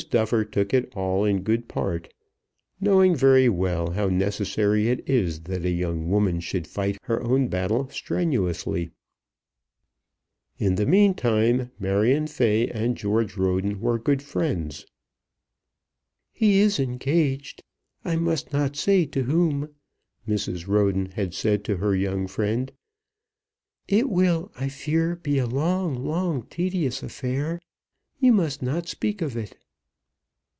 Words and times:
Duffer 0.09 0.43
took 0.43 0.73
it 0.73 0.91
all 0.95 1.23
in 1.25 1.43
good 1.43 1.67
part, 1.67 2.11
knowing 2.79 3.15
very 3.15 3.47
well 3.47 3.91
how 3.91 4.07
necessary 4.07 4.87
it 4.89 5.07
is 5.07 5.41
that 5.41 5.63
a 5.63 5.69
young 5.69 6.09
woman 6.09 6.39
should 6.39 6.65
fight 6.65 6.97
her 7.03 7.21
own 7.21 7.49
battle 7.49 7.87
strenuously. 7.91 8.89
In 10.57 10.73
the 10.73 10.87
mean 10.87 11.13
time 11.13 11.69
Marion 11.77 12.25
Fay 12.25 12.67
and 12.69 12.97
George 12.97 13.37
Roden 13.37 13.79
were 13.79 13.99
good 13.99 14.23
friends. 14.23 14.87
"He 16.31 16.57
is 16.57 16.79
engaged; 16.79 17.63
I 18.03 18.15
must 18.15 18.51
not 18.51 18.75
say 18.75 19.05
to 19.05 19.21
whom," 19.25 19.69
Mrs. 20.27 20.67
Roden 20.67 21.11
had 21.11 21.35
said 21.35 21.63
to 21.65 21.77
her 21.77 21.95
young 21.95 22.25
friend. 22.25 22.71
"It 23.87 24.09
will, 24.09 24.51
I 24.55 24.67
fear, 24.67 25.15
be 25.17 25.37
a 25.37 25.45
long, 25.45 26.03
long, 26.03 26.47
tedious 26.47 27.03
affair. 27.03 27.61
You 28.19 28.33
must 28.33 28.63
not 28.63 28.87
speak 28.87 29.21
of 29.21 29.37
it." 29.37 29.57